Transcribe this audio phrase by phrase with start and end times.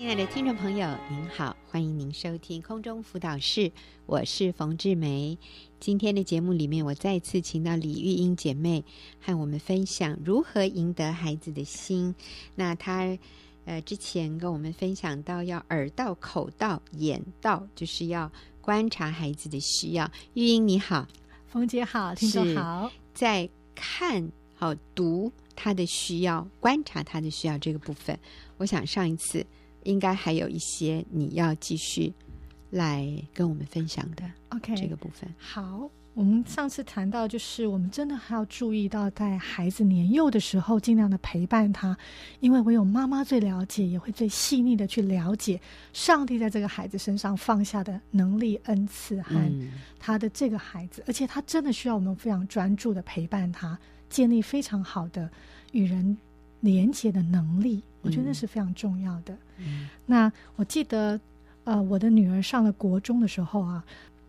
[0.00, 3.70] 亲爱的听众朋友，您好，欢迎您收听空中辅导室，
[4.06, 5.36] 我是冯志梅。
[5.78, 8.82] 今天的节目里面，我再次请到李玉英姐妹
[9.20, 12.14] 和我们分享如何赢得孩子的心。
[12.54, 13.18] 那她
[13.66, 18.32] 呃之前跟我们分享到，要耳到、口到、眼到，就是要
[18.62, 20.10] 观察孩子的需要。
[20.32, 21.06] 玉英你好，
[21.46, 28.18] 冯姐好，听众好，在看好读他的需要，观察他的需要这个部分，
[28.56, 29.44] 我想上一次。
[29.84, 32.12] 应该还有一些你要继续
[32.70, 34.76] 来跟我们分享的，OK？
[34.76, 35.28] 这个部分。
[35.38, 41.96] 好，我们上次谈到，就是我们真的还要注意到，在孩子年幼的时候，尽量的陪伴他，
[42.40, 45.60] 因为唯有妈妈最了解，也会最细腻的去了解
[45.92, 49.34] 上帝在这个孩子身上放下的能力、恩赐和
[49.98, 53.78] 他的这个孩子，嗯、而且他真的需要我们非常专注的陪伴他，
[54.08, 55.30] 建立非常好的
[55.72, 56.16] 与人
[56.60, 57.82] 连接的能力。
[58.02, 59.36] 我觉得那是非常重要的。
[59.58, 61.20] 嗯、那我记得，
[61.64, 63.84] 呃，我的女儿上了国中的时候啊，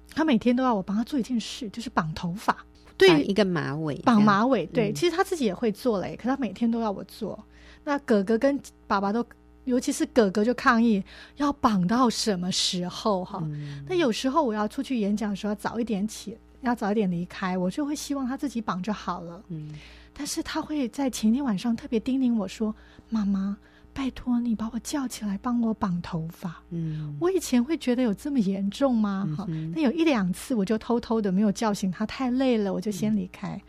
[0.09, 2.65] 她每天都要我帮她做一件事，就是绑头发，
[2.97, 4.65] 对，一个马尾，绑马尾。
[4.65, 7.41] 对，嗯、其实她自己也会做嘞，可她每天都要我做。
[7.85, 9.25] 那哥哥跟爸爸都，
[9.63, 11.01] 尤其是哥哥就抗议，
[11.37, 13.23] 要绑到什么时候？
[13.23, 19.43] 哈、嗯，那有时候我要出去演讲的时候，要早一点起，要早一点离开，我就会希望他自己绑就好了。
[19.49, 19.71] 嗯。
[20.13, 22.75] 但是他会在前天晚上特别叮咛我说
[23.09, 23.57] ：“妈妈，
[23.93, 29.27] 拜托你把我叫起来帮我绑头发。”嗯，我以前会觉得有这么严重吗？
[29.37, 33.55] 哈、嗯，那有一两次我就偷偷的没有叫醒他，太累了，我就先离开。
[33.55, 33.61] 嗯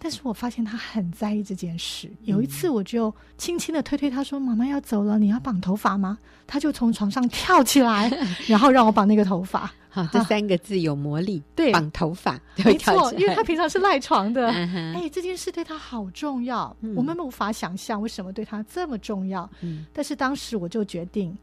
[0.00, 2.08] 但是我发现他很在意这件事。
[2.22, 8.08] 有一次，我就轻轻的推推他说：“妈妈要走了，你要绑头发吗？”他就从床上跳起来，
[8.46, 9.68] 然后让我绑那个头发。
[10.04, 11.42] 好，这三个字有魔力。
[11.54, 14.48] 对，绑头发，没错，因为他平常是赖床的。
[14.94, 19.48] 哎，这件事对他好重要，我们无法想象为什么对他这么重要。
[19.92, 21.36] 但是当时我就决定。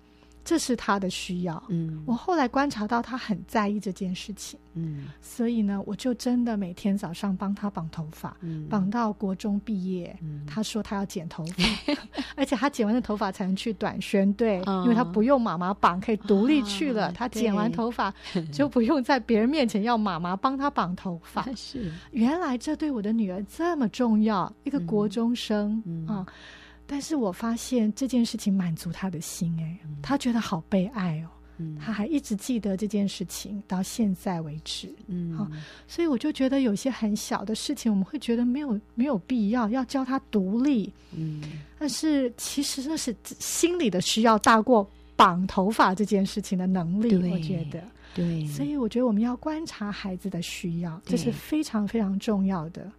[0.45, 11.63] 这是他的需要，嗯，我后来观察到他很在意这件事情，嗯，所以呢，我就真的每天早上帮他绑头发，嗯，绑到国中毕业，嗯，他说他要剪头发，
[12.37, 17.07] 而且他剪完的头发才能去短宣队，哦，因为他不用妈妈绑，可以独立去了。
[17.07, 18.13] 哦，他剪完头发
[18.53, 21.43] 就 不用在别人面前要妈妈帮他绑头发。
[21.57, 26.25] 是，原来这对我的女儿这么重要，一个国中生，嗯，啊。
[26.87, 35.47] 但是我发现这件事情满足他的心，哎，他觉得好被爱哦，嗯，他还一直记得这件事情到现在为止，嗯，好，
[35.87, 41.41] 所以我就觉得有些很小的事情，我们会觉得没有没有必要要教他独立，嗯，
[41.79, 52.91] 但是其实那是心理的需要大过绑头发这件事情的能力，我觉得，对，所以我觉得我们要观察孩子的需要，这是非常非常重要的，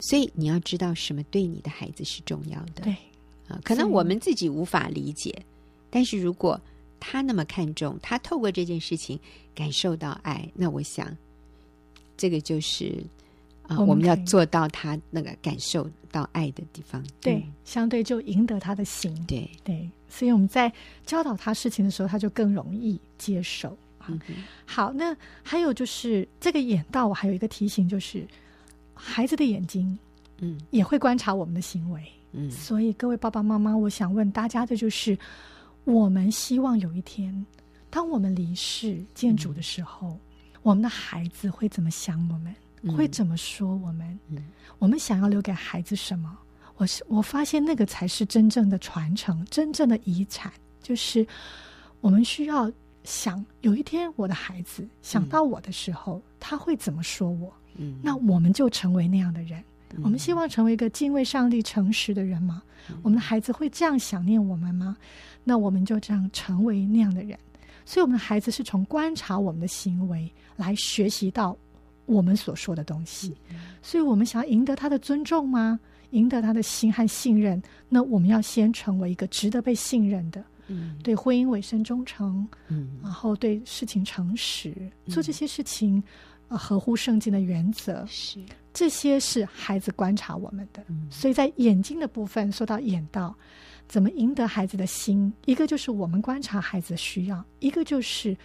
[0.00, 2.94] 所以你要知道什么对你的孩子是重要的，对。
[3.64, 5.34] 可能我们自己无法理解，
[5.88, 6.60] 但是如果
[6.98, 9.18] 他那么看重，他透过这件事情
[9.54, 11.16] 感受到爱，那我想，
[12.16, 13.02] 这个就是
[13.66, 17.02] 啊，我们要做到他那个感受到爱的地方。
[17.20, 19.14] 对，嗯、相对就赢得他的心。
[19.26, 20.70] 对对，所以我们在
[21.06, 23.76] 教导他事情的时候，他就更容易接受。
[24.08, 24.18] 嗯、
[24.66, 28.26] 好，那还有就是这个眼道，我还有一个提醒，就是
[28.92, 29.98] 孩子的眼睛，
[30.38, 32.02] 嗯，也会观察我们的行为。
[32.02, 32.19] 嗯，
[32.50, 35.18] 所以各位爸爸妈妈，我想问大家的就是：
[35.84, 37.44] 我们希望有一天，
[37.90, 40.20] 当我们离世见主的时候，嗯、
[40.62, 42.54] 我们的孩子会怎么想我们？
[42.82, 44.18] 嗯、会怎么说我们？
[44.28, 44.44] 嗯、
[44.78, 46.38] 我们想要留给孩子什么？
[46.76, 50.52] 我是我发现那个才是真正的传承，真正的遗产，
[50.82, 51.26] 就是
[52.00, 52.70] 我们需要
[53.04, 57.52] 想，有一天我的孩子想到我的时候，嗯、他会怎么说我？
[57.74, 59.62] 嗯，那我们就成为那样的人。
[60.02, 62.62] 我们希望成为一个敬畏上帝、诚实的人吗？
[62.88, 64.96] 嗯、我们的孩子会这样想念我们吗？
[65.44, 67.38] 那我们就这样成为那样的人。
[67.84, 71.56] 所以，我们的孩子是从观察我们的行为来学习到
[72.06, 73.36] 我们所说的东西。
[73.50, 75.80] 嗯、所以，我们想要赢得他的尊重吗？
[76.10, 77.60] 赢得他的心和信任？
[77.88, 84.74] 那我们要先成为一个值得被信任的，嗯，对婚姻委身忠诚，嗯，然后对事情诚实，
[85.06, 86.02] 嗯、做这些事情。
[86.56, 88.40] 合乎圣经的原则是，
[88.72, 90.82] 这些是孩子观察我们的。
[90.88, 93.34] 嗯、所以在眼睛的部分说到眼道，
[93.88, 95.32] 怎么赢得孩子的心？
[95.46, 98.36] 一个就是我们观察孩子的需要，一个就是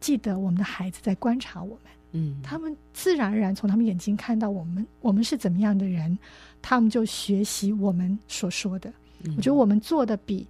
[0.00, 1.92] 记得我们的孩子在观察我们。
[2.12, 6.16] 嗯，他们自然而然从他们眼睛看到我们，我们是怎么样的人，
[6.62, 8.92] 他们就学习我们所说的。
[9.24, 10.46] 嗯、我觉得我们做的比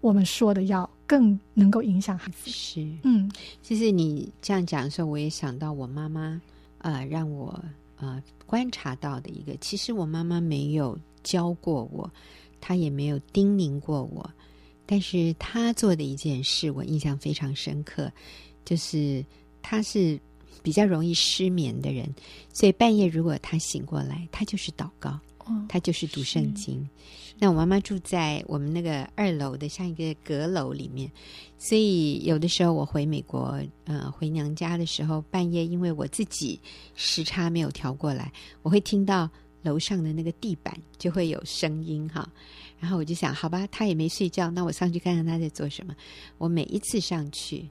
[0.00, 0.88] 我们说的要。
[1.06, 2.50] 更能够影响孩子。
[2.50, 3.30] 是，嗯，
[3.62, 6.40] 其实你这样讲的时候，我也想到我妈妈，
[6.78, 7.62] 呃，让我
[7.96, 12.10] 呃观察到的一个，其实我妈妈没有教过我，
[12.60, 14.28] 她也没有叮咛过我，
[14.86, 18.12] 但是她做的一件事我印象非常深刻，
[18.64, 19.24] 就是
[19.62, 20.18] 她是
[20.62, 22.08] 比较容易失眠的人，
[22.52, 25.20] 所以半夜如果她醒过来，她就是祷告，哦、
[25.68, 26.88] 他就是读圣经。
[27.38, 31.10] 那我妈妈住在我们那个二楼的像一个阁楼里面，
[31.58, 36.60] 所以有的时候我回美国，呃，回娘家的时候，半夜因为我自己
[36.94, 38.32] 时差没有调过来，
[38.62, 39.28] 我会听到
[39.62, 42.28] 楼上的那个地板就会有声音哈，
[42.78, 45.92] 然后我就想，好吧，他也没睡觉，那我上去看看他在做什么。
[46.38, 47.68] 我每一次上去，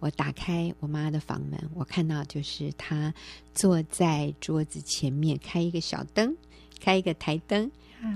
[0.00, 3.12] 我打开我妈的房门，我看到就是她
[3.54, 6.36] 坐在桌子前面，开一个小灯，
[6.80, 7.70] 开一个台灯。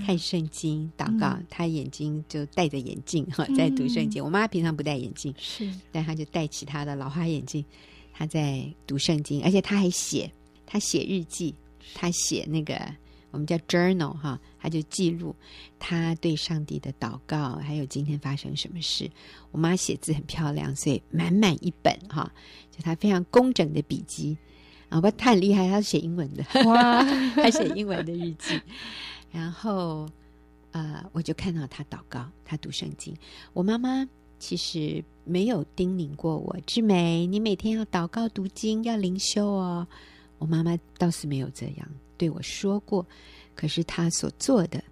[0.05, 4.23] 看圣经、祷告，嗯、他眼睛就戴着眼镜哈，在读圣经。
[4.23, 7.65] 嗯、我妈平常不戴眼镜，是，但她就戴起他的老花眼镜，
[8.13, 10.31] 她在读圣经，而且她还写，
[10.65, 11.53] 她写日记，
[11.93, 12.79] 她写那个
[13.31, 15.35] 我们叫 journal 哈，她就记录
[15.77, 19.11] 她对上帝的祷告，还有今天发生什么事。
[19.51, 22.31] 我妈写字很漂亮，所以满满一本哈，
[22.71, 24.37] 就她非常工整的笔记
[24.93, 27.03] 啊，不，他很厉害，他是写英文的，哇，
[27.33, 28.61] 他写英文的日记。
[29.31, 30.07] 然后，
[30.69, 33.11] 呃，我就看到他祷告，他读圣经。
[33.53, 34.07] 我妈妈
[34.37, 39.87] 其实没有叮咛过我，志美，你每天要祷告读经，要灵修哦。
[40.37, 43.03] 我妈妈倒是没有这样对我说过，
[43.55, 44.83] 可是她所做的，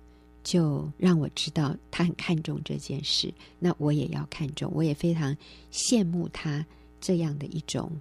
[0.44, 3.32] 就让我知道她很看重这件事。
[3.60, 5.38] 那我也要看重，我也非常
[5.72, 6.66] 羡慕她
[7.00, 7.92] 这样的一种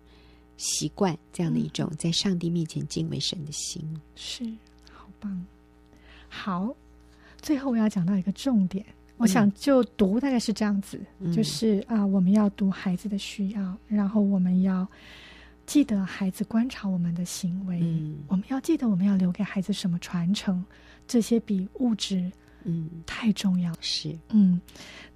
[0.60, 3.82] 习惯，这样的一种在上帝面前敬畏神的心。
[4.14, 4.44] 是，
[4.92, 5.46] 好棒。
[6.28, 6.76] 好，
[7.40, 14.86] 最后我要讲到一个重点，嗯、我想就读大概是这样子，嗯、就是啊，我们要读孩子的需要，然后我们要
[15.64, 20.62] 记得孩子观察我们的行为，嗯、我们要记得我们要留给孩子什么传承，
[21.08, 22.30] 这些比物质
[22.64, 23.72] 嗯太重要。
[23.80, 24.60] 是嗯，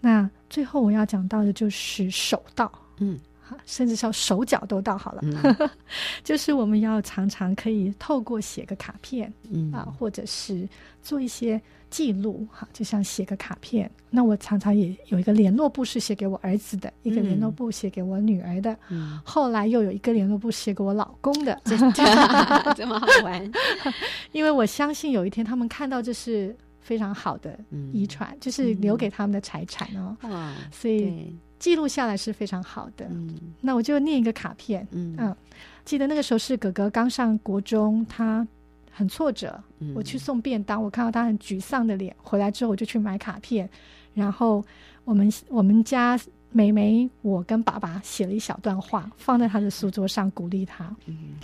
[0.01, 3.21] 那最后我要讲到的就是守道，嗯。
[3.67, 5.71] 甚至是要手脚都到好了，嗯、
[6.25, 10.69] 就是我们要常常可以透过写个卡片，嗯啊，或者是
[11.03, 11.61] 做一些
[11.91, 13.91] 记录，哈，就像写个卡片。
[14.11, 23.53] 那我常常也有一个联络簿是写给我儿子的，嗯、一个联络簿写给我女儿的，嗯，后来又有一个联络簿写给我老公的，真 的这么好玩？
[24.33, 27.59] 因为我相信有一天他们看到这是非常好的
[27.93, 31.37] 遗传，嗯、就是留给他们的财产哦，哇，所以。
[31.65, 33.07] 记录下来是非常好的。
[33.09, 34.87] 嗯，那我就念一个卡片。
[34.91, 35.35] 嗯，嗯，
[35.83, 38.47] 记得那个时候是哥哥刚上国中，他
[38.91, 39.59] 很挫折。
[39.79, 42.15] 嗯，我去送便当，我看到他很沮丧的脸。
[42.23, 43.67] 回来之后，我就去买卡片，
[44.13, 44.63] 然后
[45.07, 46.21] 我们我们家
[46.51, 50.95] 妹妹，我跟爸爸写了一小段话，放在他的书桌上，鼓励他。
[51.07, 51.37] 嗯，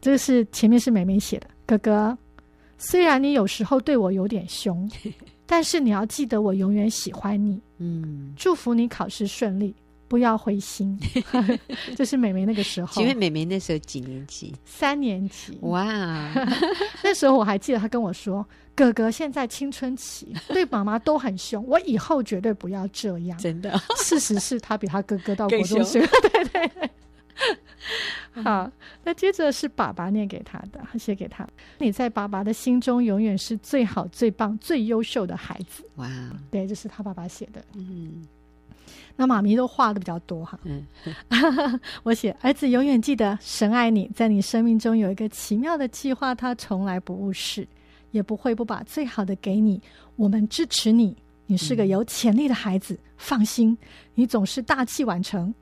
[0.00, 1.46] 这个是前面是妹妹写的。
[1.64, 2.18] 哥哥，
[2.80, 4.90] 虽然你有时候对我有点凶。
[5.46, 7.60] 但是你要记得，我永远喜欢你。
[7.78, 9.74] 嗯，祝福你考试顺利，
[10.06, 10.96] 不要灰心。
[11.98, 12.92] 就是美眉那个时候。
[12.92, 14.54] 请问美眉那时候几年级？
[14.64, 15.58] 三年级。
[15.62, 15.84] 哇，
[17.02, 18.46] 那时候我还记得，她跟我说
[18.76, 25.98] ：“哥哥现在青春期，对妈妈都很凶，我以后绝对不要这样。”真的，事实是他比他哥哥到国中学。
[26.00, 26.90] 对对对。
[28.32, 28.70] 好，
[29.02, 31.46] 那接着是爸爸念给他的，写给他
[31.78, 36.08] ：“你在爸爸的心中永远是最好、最棒、最优秀的孩子。”哇，
[36.50, 37.64] 对，这是他爸爸写的。
[37.74, 38.24] 嗯，
[39.16, 40.58] 那妈咪都画的比较多哈。
[40.64, 40.86] 嗯，
[42.04, 47.66] 我写儿子永远记得神爱你，在你生命中有一个奇妙的计划，他从来不误事，
[48.12, 49.80] 也不会不把最好的给你。
[50.16, 51.16] 我们支持你。
[51.50, 53.76] 你是个有潜力的孩子，嗯、放心，
[54.14, 55.52] 你总是大器晚成。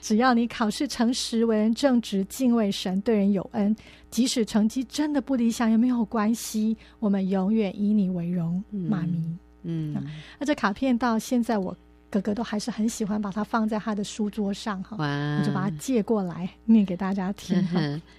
[0.00, 3.74] 只要你考试诚实，为人正直，敬畏神，对人有恩，
[4.08, 9.20] 即使成绩真的不理想也没有关系，我们永远以你为荣，嗯、妈咪。
[9.64, 9.96] 嗯，
[10.38, 11.76] 那这卡片到现在，我
[12.08, 14.96] 哥哥都还是很喜欢把它放在他的书桌上哈。
[14.96, 17.60] 我就把它借过来念给大家听。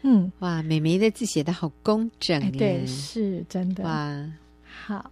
[0.01, 3.85] 嗯，哇，美眉的字写得好工整，哎，对，是真的。
[3.85, 4.29] 哇，
[4.65, 5.09] 好。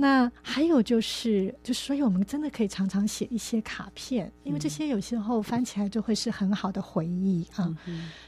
[0.00, 7.68] 那还有就是，就所以我们真的可以常常写一些卡片，因为这些有时候翻起来就会是很好的回忆啊。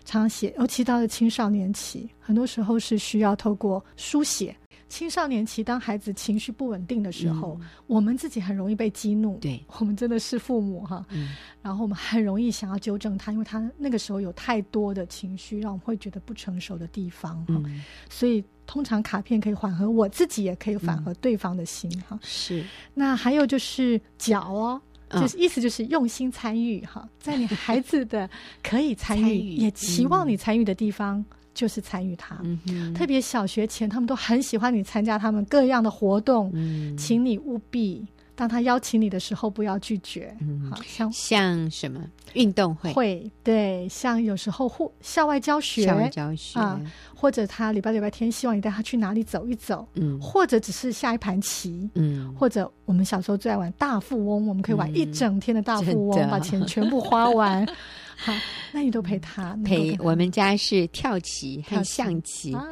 [0.04, 4.54] 常常写，尤其到了青少年期，很多时候是需要透过书写。
[4.92, 9.38] 青少年期，当孩子情绪不稳定的时候，嗯、我们自己很容易被激怒。
[9.38, 11.02] 对，我们真的是父母哈。
[11.08, 11.30] 嗯、
[11.62, 17.42] 然后我们很容易想要纠正他，因为他那个时候有太多的情绪，让我们会觉得不成熟的地方。
[17.48, 22.20] 嗯，所以通常卡片可以缓和我自己，也可以缓和对方的心哈。
[22.20, 22.68] 是、嗯。
[22.92, 28.28] 那还有就是脚哦，就是意思就是用心参与哈，在你孩子的
[28.62, 31.24] 可以参与，参与也期望你参与的地方。
[31.52, 40.34] 嗯就是参与他，嗯、特别小学前，他们都很喜欢你参加他们各样的活动，嗯、请你务必当他邀请你的时候，不要拒绝。
[40.40, 42.00] 嗯，好像像什么？
[42.32, 46.58] 运动会，会对，像有时候户校外教学，校外教学。
[46.58, 46.80] 啊，
[47.14, 57.68] 或者他礼拜礼拜天希望你带他去哪里走一走，嗯，或者只是下一盘棋，嗯，或者我们小时候最爱玩大富翁，我们可以玩一整天的大富翁，嗯、把钱全部花完。
[58.22, 58.32] 好，
[58.70, 59.96] 那你都陪他陪。
[59.98, 62.64] 我们家是跳棋和象棋，啊、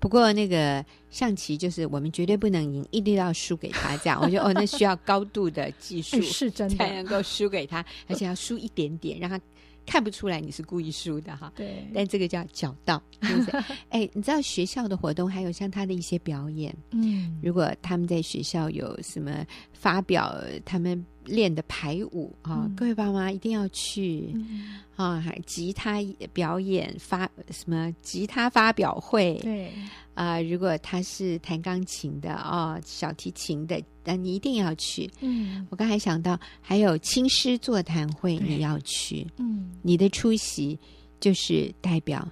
[0.00, 3.96] 不过那个象棋就是我们绝对不能赢，一定要输给他。
[3.98, 9.40] 这样， 我觉得哦，那需要高度的技术，是真的才能够输给他，而且要输一点点，让他
[9.86, 11.52] 看不出来你是故意输的哈。
[11.54, 13.00] 对，但这个叫角道。
[13.20, 13.52] 就是
[13.90, 21.06] 哎，你知道学校的活动还有像他的一些表演，嗯，如果他们在学校有什么发表，他们。
[21.26, 25.20] 练的排舞啊，嗯、各位爸妈一定要去、嗯、啊！
[25.20, 25.98] 还吉他
[26.32, 29.34] 表演发什么吉他发表会？
[29.42, 29.70] 对
[30.14, 35.10] 啊，如果他是弹钢琴的哦，小提琴的，那你一定要去。
[35.20, 39.26] 嗯，我刚才想到还有青师座谈会，你要去。
[39.36, 40.78] 嗯，你的出席
[41.20, 42.26] 就是代表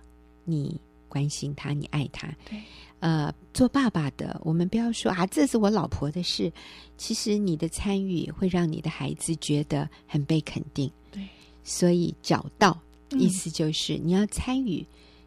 [0.45, 0.81] 你
[1.14, 2.26] 关心他，你爱他。
[2.50, 2.61] 对。
[3.00, 6.50] 呃，做爸爸的，我们不要说啊，这是我老婆的事。
[6.97, 10.90] 其实你的参与会让你的孩子觉得很被肯定。
[11.12, 11.23] 对，
[11.62, 12.80] 所以找到
[13.11, 14.85] 意思就是你要参与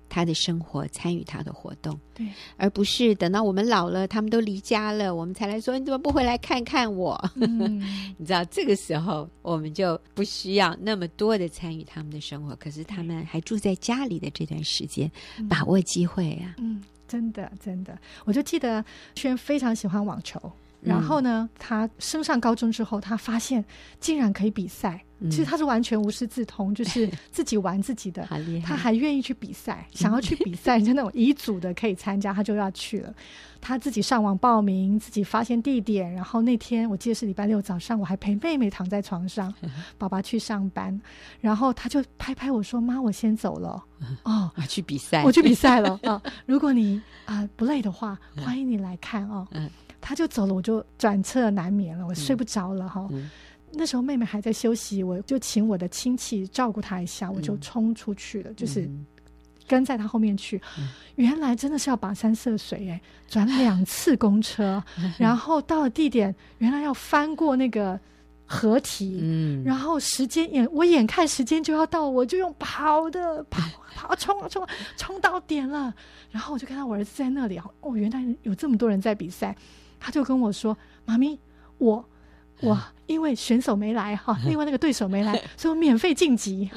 [0.10, 2.00] 他的生活，嗯、参与他的活动。
[2.14, 7.20] 对，而不是等到我们老了，他们都离家了，我们才来说你怎么不回来看看我？
[7.36, 7.80] 嗯、
[8.18, 12.56] 你知道这个时候我们就不需要那么多的参与他们的生活。
[12.56, 16.56] 可是他们还住在家里的这段时间，嗯、把握机会啊。
[16.58, 16.84] 嗯。
[17.08, 18.84] 真的，真的，我就记得
[19.16, 20.38] 轩非常喜欢网球。
[20.82, 23.64] 然后呢，他升上高中之后，他发现
[24.02, 25.02] 竟然可以比赛。
[25.30, 28.28] 其实他是完全无师自通，就是 自己玩自己的。
[28.64, 33.14] 他还愿意去比赛， 想要去比赛，就那种乙组的可以参加，他就要去了。
[33.60, 36.14] 他自己上网报名，自己发现地点。
[36.14, 39.52] 然后那天我记得是礼拜六早上，我还陪妹妹躺在床上，
[39.98, 41.02] 爸爸去上班，
[41.42, 43.84] 然后他就拍拍我说：“妈，我先走了。”
[44.24, 46.22] 哦，去比赛，我去比赛了啊！
[46.46, 49.48] 如果你啊不累的话，欢迎你来看哦。
[49.52, 49.70] 嗯。
[50.00, 53.06] 他就走了，我就转侧难眠了，我睡不着了哈。
[53.10, 53.30] 嗯嗯、
[53.72, 58.90] 那时候妹妹还在休息，我就请我的亲戚照顾她一下，嗯、我就冲出去了，就是
[59.68, 60.62] 跟在她后面去。
[60.78, 68.00] 嗯、原来真的是要跋山涉水哎，转两次公车，嗯、 然后到了地点，原来要翻过那个
[68.46, 73.62] 河堤，嗯，然后时间眼我眼看时间就要到，我就用跑的跑
[73.94, 75.94] 跑冲冲冲到点了，
[76.32, 79.56] 然后我就看到我儿子在那里哦，原来有这么多人在比赛。
[80.00, 81.40] 他就跟我说：“妈咪，
[81.80, 82.08] 我
[82.62, 86.70] 我因为选手没来哈， 另外那个对手没来，所以我免费晋级。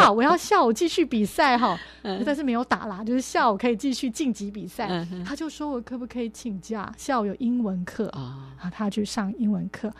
[0.00, 1.78] 哇，我要下午继续比赛哈，
[2.24, 5.06] 但是没有打啦，就是下午可以继续晋级比赛。
[5.24, 6.92] 他就说我可不可以请假？
[6.96, 9.92] 下午有英文课啊，他去上英文课。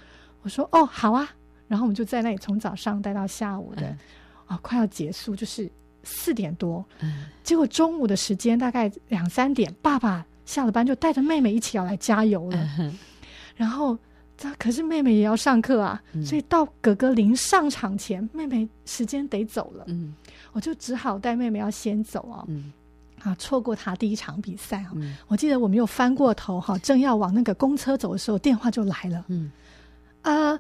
[0.43, 1.29] 我说哦，好啊。
[1.67, 3.95] 然后我们就在那里从早上待到下午的
[4.47, 5.71] 啊，快要结束，就是
[6.03, 6.85] 四点多。
[7.43, 12.69] 结果中午的时间大概两三点，爸爸。”下了班就带着妹妹一起要来加油了，
[13.55, 13.99] 然后
[14.41, 20.15] 这可是妹妹也要上课啊，嗯、所以到哥哥临上场前，妹妹时间得走了，嗯、
[20.53, 22.73] 我就只好带妹妹要先走啊，嗯、
[23.21, 24.93] 啊，错过她第一场比赛啊。
[24.95, 29.51] 嗯、我记得我们又翻过头哈，正要往那个公车走的时候，电话就来了，嗯，
[30.23, 30.57] 啊，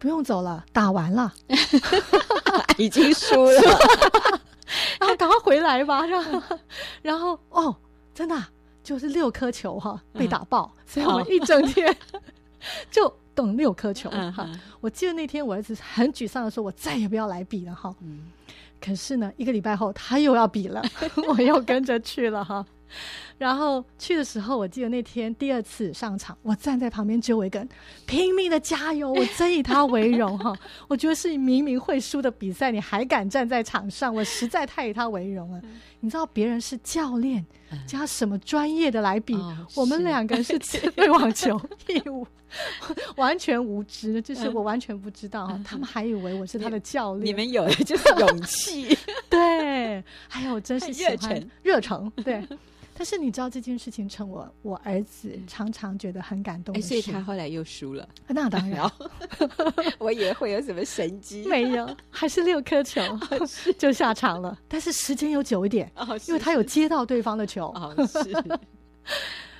[0.00, 1.32] 不用走了，打完了，
[2.76, 3.60] 已经输了，
[4.98, 6.58] 然 后赶快回来吧， 然后，
[7.02, 7.76] 然后哦，
[8.12, 8.50] 真的、啊。
[8.84, 11.96] 就是六颗球哈被打爆，嗯、所以我们一整天
[12.90, 14.34] 就懂六颗球哈。
[14.48, 17.94] 嗯、我记得那天我儿子很沮丧的说：“我再也不要来比了哈。
[18.00, 18.30] 嗯”
[18.80, 20.82] 可是呢，一个礼拜后他又要比了，
[21.28, 22.64] 我又跟着去了哈。
[23.42, 27.68] 然后去的时候，我记得那天第二次上场，我站在旁边，只有我一个人
[28.06, 30.56] 拼命的加油，我真以他为荣 哈。
[30.86, 35.60] 我觉得是明明会输的比赛，你还敢站在场上，我实在太以他为荣了。
[35.98, 37.44] 你知道别人是教练
[37.84, 39.36] 加什么专业的来比，
[39.74, 40.56] 我们两个人是
[40.94, 42.24] 对网球 一无
[43.16, 45.60] 完全无知，就是我完全不知道哈。
[45.64, 48.96] 他们还以为我是他的教练，你们有的就是勇气，
[49.28, 52.40] 对，还有真是喜欢热诚，对。
[53.02, 58.08] 但是你知道这件事情，成我我儿子常常觉得很感动，所以他后来又输了。
[58.28, 58.88] 那当然，
[59.98, 63.02] 我以为会有什么神机，没有， 还是六颗球
[63.76, 64.56] 就下场了。
[64.70, 65.90] 但是时间有久一点，
[66.28, 67.74] 因为他有接到对方的球。
[68.06, 68.60] 是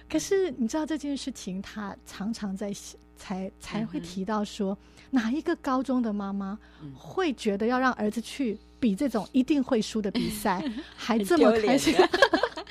[0.08, 2.72] 可是你知道这件事情，他常常在
[3.16, 4.78] 才才会提到说，
[5.10, 6.56] 哪一个高中的妈妈
[6.96, 10.62] 会觉得要让儿子去比这种一定会输的比赛，
[10.94, 11.92] 还这么开心？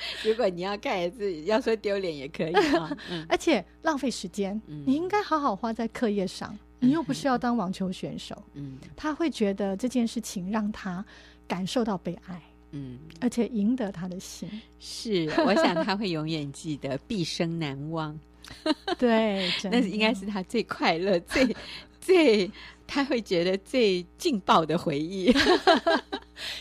[0.24, 2.96] 如果你要看自己，要说丢脸也可以啊。
[3.10, 6.58] 嗯、而且浪费时间，嗯、你应该好好花在课业上。
[6.84, 11.04] 你又不是要当网球选手，嗯，他会觉得这件事情让他
[11.46, 12.42] 感受到被爱，
[12.72, 14.50] 嗯，而且赢得他的心。
[14.80, 18.18] 是，我想他会永远记得，毕生难忘。
[18.98, 21.54] 对，那应该是他最快乐、最
[22.02, 22.50] 最
[22.86, 25.34] 他会觉得最劲爆的回忆。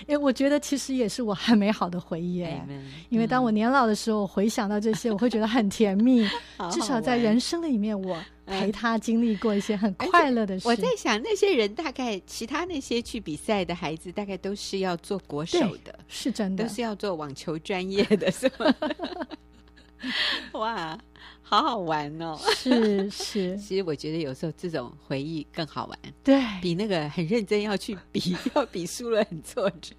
[0.08, 2.66] 因 为我觉得其实也是我很美好的回忆哎，
[3.10, 6.26] 因为当我年老的时候，我回想到这些，我会觉得很甜蜜。
[6.72, 10.68] 至少在人生的里面，我陪他经历过一些很快乐的事。
[10.68, 18.74] 我在想，那些人大概其他那些去比赛的孩子，大概都是要做国手的，是真的，都是要做网球专业的，是吗？
[20.54, 20.98] 哇！
[21.44, 29.94] 好好玩哦，是是， 其实我觉得有时候这种回忆更好玩，对，比那个很认真要去比， 要比输了很挫折。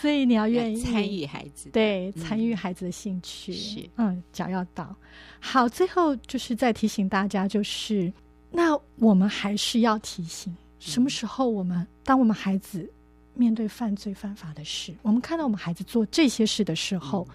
[0.00, 4.96] 所以你要愿意参与孩子，对，参与孩子的兴趣，是嗯，脚要到。
[5.40, 8.10] 好，最后就是再提醒大家，就是
[8.50, 12.90] 那我们还是要提醒，什么时候我们当我们孩子
[13.34, 17.28] 面对犯罪犯法的事，我们看到我们孩子做这些事的时候，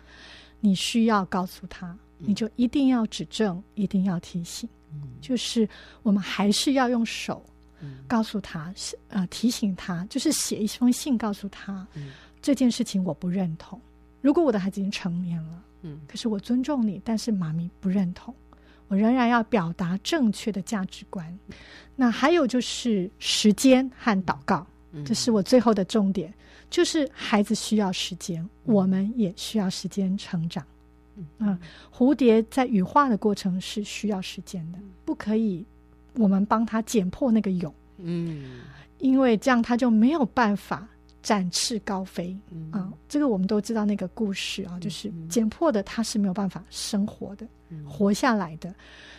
[0.64, 1.94] 你需要告诉他。
[2.26, 5.68] 你就一定要指正，一定要提醒，嗯、就是
[6.04, 7.46] 我们还是要用手
[8.08, 13.78] 告诉他，是、嗯、呃提醒他，就是写一封信告诉他，嗯、这件事情我不认同。
[14.22, 18.34] 如果我的孩子已经成年了，嗯，可是我尊重你，但是妈咪不认同，
[18.88, 21.28] 我仍然要表达正确的价值观。
[21.50, 21.56] 嗯、
[21.94, 26.34] 那还有就是时间和祷告，嗯、这是我最后的重点，
[26.74, 30.66] 就是孩子需要时间，嗯、我们也需要时间成长。
[31.38, 31.56] 嗯，
[31.96, 35.64] 蝴蝶在羽化的过程是需要时间的，不可以
[36.16, 38.62] 我们帮他剪破那个蛹，嗯，
[38.98, 40.88] 因为这样他就没有办法
[41.22, 42.36] 展翅高飞。
[42.50, 47.48] 嗯，啊，这个我们都知道那个故事啊，就是剪破的他是没有办法生活的，
[47.88, 48.74] 活下来的。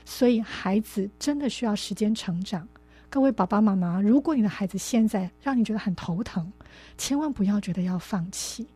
[0.04, 2.66] 所以孩子真的需要时间成长。
[3.08, 6.52] 各位爸爸妈妈，如果你的孩子现在让你觉得很头疼，
[6.96, 8.66] 千万不要觉得要放弃。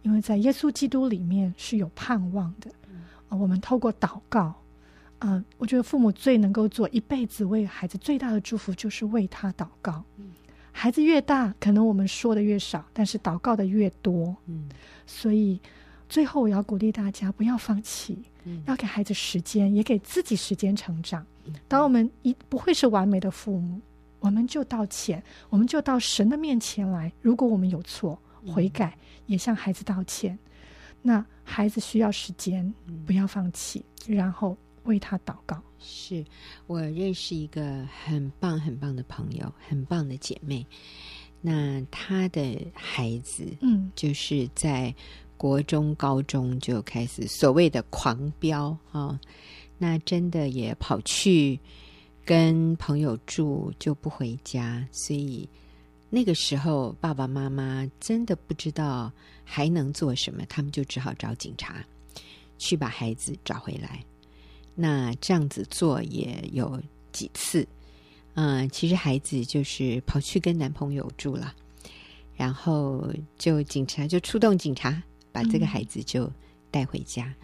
[0.00, 4.44] 因为在耶稣基督里面是有盼望的，嗯呃、我们透过祷告，
[5.18, 10.02] 啊、呃，我觉得父母最能够做一辈子为孩子最大的祝福，就是为他祷告。
[10.16, 10.30] 嗯、
[10.72, 14.34] 孩子越大，可能我们说的越少，但是祷告的越多。
[14.46, 14.70] 嗯，
[15.06, 15.60] 所以
[16.08, 21.26] 最后我要鼓励大家不要放弃，嗯、要给孩子时间，也给自己时间成长。
[21.44, 23.78] 嗯、当我们一不会是完美的父母，
[24.20, 27.12] 我们就道歉，我们就到神的面前来。
[27.20, 28.96] 如果我们有错，悔改。
[28.96, 30.38] 嗯也向孩子道歉，
[31.02, 32.72] 那孩子需要时间，
[33.04, 35.62] 不要放弃，嗯、然后为他祷告。
[35.78, 36.24] 是
[36.66, 40.66] 我认识一个很棒很棒的朋友，很棒的姐妹。
[41.42, 44.94] 那她的孩子，嗯，就是在
[45.36, 49.20] 国中、高中就开始所谓的狂飙啊、哦，
[49.76, 51.60] 那真的也跑去
[52.28, 55.48] 跟朋友住，就不回家，所以。
[56.10, 59.12] 那个时候，爸爸妈妈真的不知道
[59.44, 61.84] 还能做什么，他们就只好找警察
[62.56, 64.02] 去把孩子找回来。
[64.74, 67.68] 那这样子做也有几次，
[68.32, 71.54] 嗯，其实孩子就是跑去跟男朋友住了，
[72.34, 76.32] 然后就警察就出动警察把这个孩子就
[76.70, 77.26] 带回家。
[77.26, 77.34] 嗯、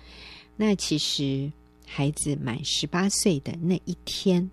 [0.56, 1.52] 那其实
[1.86, 4.50] 孩子满十八岁的那一天。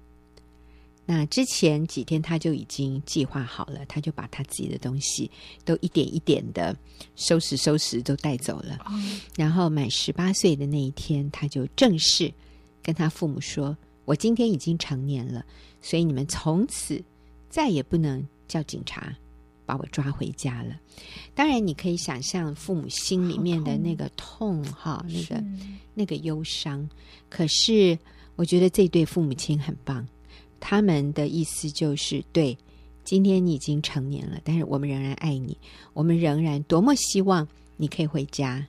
[1.11, 5.29] 那之前几天他就已经计划好了，他就把他自己的东西
[5.65, 6.73] 都一点一点的
[7.17, 8.79] 收拾收拾都带走了。
[9.35, 12.33] 然后满十八岁的那一天，他就正式
[12.81, 15.45] 跟他父母说：“我今天已经成年了，
[15.81, 17.03] 所以你们从此
[17.49, 19.13] 再也不能叫警察
[19.65, 20.79] 把我抓回家了。”
[21.35, 25.43] 当然，你可以想象父母心里面的那个痛哈，那个
[25.93, 26.89] 那个忧伤。
[27.29, 27.99] 可是，
[28.37, 30.07] 我觉得这对父母亲很棒。
[30.61, 32.57] 他们的意思就是：对，
[33.03, 35.57] 今天你已经成年了，但是我们仍然爱你，
[35.91, 37.45] 我们仍然多么希望
[37.75, 38.65] 你可以回家，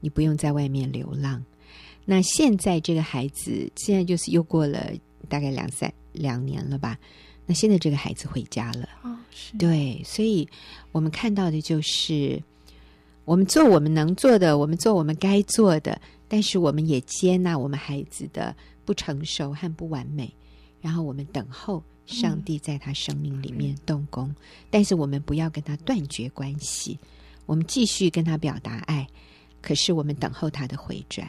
[0.00, 1.42] 你不用在外面流浪。
[2.04, 4.92] 那现在这个孩子，现在就是又过了
[5.28, 6.98] 大概两三两年了吧？
[7.46, 9.56] 那现在这个孩子回家了，哦，是。
[9.56, 10.48] 对，所以
[10.90, 12.42] 我们看到的就是，
[13.24, 18.54] 我们做我们能做的，我们做我们该做的，但是我们也接纳我们孩子的
[18.84, 20.32] 不成熟和不完美。
[20.80, 24.36] 然后我们等候上帝在他生命里面动工，嗯、
[24.70, 26.98] 但是我们不要跟他断绝关系，
[27.46, 29.06] 我们继续跟他表达爱。
[29.60, 31.28] 可是我们等候他的回转，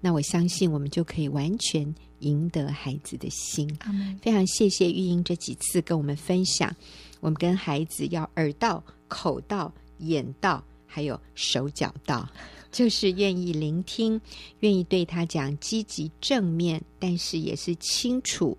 [0.00, 3.72] 那我相信我们就可以完全赢得孩子的心。
[3.86, 6.74] 嗯、非常谢谢玉英这几次跟我们分享，
[7.20, 12.28] 我们跟孩子要耳道、口道、眼道，还有手脚到。
[12.72, 14.20] 就是愿意聆听，
[14.60, 18.58] 愿意对他讲积极正面，但是也是清楚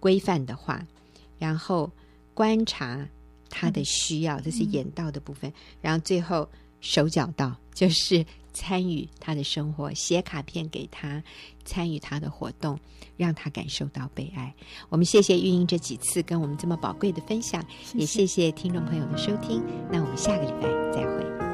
[0.00, 0.86] 规范的话，
[1.38, 1.90] 然后
[2.32, 3.06] 观察
[3.50, 5.52] 他的需要，这是眼道的部分。
[5.82, 6.48] 然后最后
[6.80, 11.22] 手脚道，就是参与他的生活，写卡片给他，
[11.64, 12.78] 参与他的活动，
[13.16, 14.54] 让他感受到被爱。
[14.88, 19.60] 我们谢谢玉英这几次跟我们这么宝贵的分享，也谢谢听众朋友的收听。
[19.90, 21.47] 那我们下个礼拜再会。